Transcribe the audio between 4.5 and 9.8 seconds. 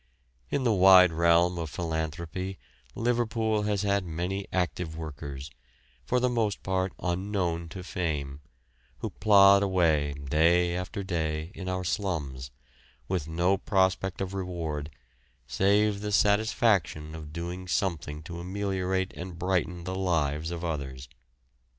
active workers, for the most part unknown to fame, who plod